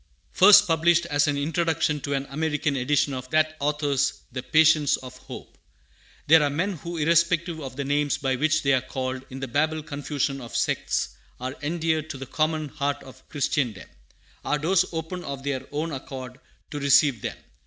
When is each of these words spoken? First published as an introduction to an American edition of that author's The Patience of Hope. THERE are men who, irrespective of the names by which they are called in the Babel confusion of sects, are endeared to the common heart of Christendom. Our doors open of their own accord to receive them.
First 0.31 0.65
published 0.65 1.05
as 1.11 1.27
an 1.27 1.37
introduction 1.37 1.99
to 1.99 2.15
an 2.15 2.25
American 2.31 2.75
edition 2.75 3.13
of 3.13 3.29
that 3.29 3.55
author's 3.59 4.23
The 4.31 4.41
Patience 4.41 4.97
of 4.97 5.15
Hope. 5.15 5.59
THERE 6.25 6.41
are 6.41 6.49
men 6.49 6.73
who, 6.77 6.97
irrespective 6.97 7.59
of 7.61 7.75
the 7.75 7.83
names 7.83 8.17
by 8.17 8.35
which 8.35 8.63
they 8.63 8.73
are 8.73 8.81
called 8.81 9.23
in 9.29 9.41
the 9.41 9.47
Babel 9.47 9.83
confusion 9.83 10.41
of 10.41 10.55
sects, 10.55 11.09
are 11.39 11.55
endeared 11.61 12.09
to 12.09 12.17
the 12.17 12.25
common 12.25 12.69
heart 12.69 12.97
of 13.03 13.29
Christendom. 13.29 13.87
Our 14.43 14.57
doors 14.57 14.85
open 14.91 15.23
of 15.23 15.43
their 15.43 15.67
own 15.71 15.91
accord 15.91 16.39
to 16.71 16.79
receive 16.79 17.21
them. 17.21 17.37